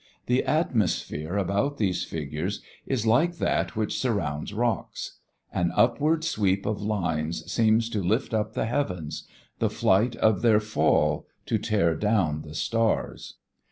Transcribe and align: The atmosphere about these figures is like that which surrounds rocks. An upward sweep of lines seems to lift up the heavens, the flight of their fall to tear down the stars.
The 0.25 0.43
atmosphere 0.45 1.37
about 1.37 1.77
these 1.77 2.03
figures 2.05 2.63
is 2.87 3.05
like 3.05 3.37
that 3.37 3.75
which 3.75 3.99
surrounds 3.99 4.51
rocks. 4.51 5.19
An 5.53 5.71
upward 5.75 6.23
sweep 6.23 6.65
of 6.65 6.81
lines 6.81 7.51
seems 7.51 7.87
to 7.89 8.01
lift 8.01 8.33
up 8.33 8.53
the 8.53 8.65
heavens, 8.65 9.27
the 9.59 9.69
flight 9.69 10.15
of 10.15 10.41
their 10.41 10.59
fall 10.59 11.27
to 11.45 11.59
tear 11.59 11.93
down 11.93 12.41
the 12.41 12.55
stars. 12.55 13.35